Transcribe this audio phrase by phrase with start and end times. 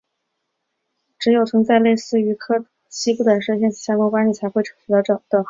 [1.19, 5.21] 只有存在类似于柯西不等式的线性相关关系时才会取得等号。